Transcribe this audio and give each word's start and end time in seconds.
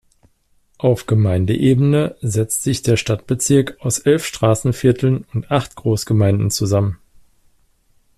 Auf 0.79 1.05
Gemeindeebene 1.05 2.15
setzt 2.21 2.63
sich 2.63 2.81
der 2.81 2.97
Stadtbezirk 2.97 3.77
aus 3.81 3.99
elf 3.99 4.25
Straßenvierteln 4.25 5.25
und 5.31 5.51
acht 5.51 5.75
Großgemeinden 5.75 6.49
zusammen. 6.49 6.97